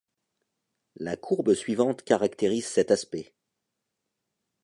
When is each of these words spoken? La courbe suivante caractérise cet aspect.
La 0.95 1.15
courbe 1.15 1.53
suivante 1.53 2.01
caractérise 2.01 2.65
cet 2.65 2.89
aspect. 2.89 3.35